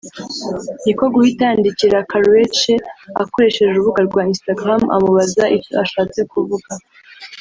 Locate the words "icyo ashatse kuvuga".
5.57-6.71